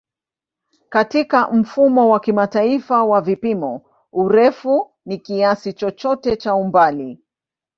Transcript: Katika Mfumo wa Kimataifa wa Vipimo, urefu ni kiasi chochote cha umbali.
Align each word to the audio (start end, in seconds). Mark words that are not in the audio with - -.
Katika 0.89 1.47
Mfumo 1.51 2.09
wa 2.09 2.19
Kimataifa 2.19 3.03
wa 3.03 3.21
Vipimo, 3.21 3.85
urefu 4.13 4.91
ni 5.05 5.17
kiasi 5.17 5.73
chochote 5.73 6.35
cha 6.37 6.55
umbali. 6.55 7.19